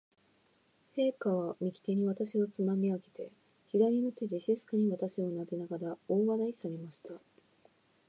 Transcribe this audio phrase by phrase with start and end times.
[0.97, 3.29] 陛下は、右手に私をつまみ上げて、
[3.67, 7.13] 左の手で静かに私をなでながら、大笑いされました。